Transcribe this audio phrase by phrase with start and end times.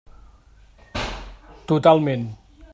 [1.73, 2.25] Totalment.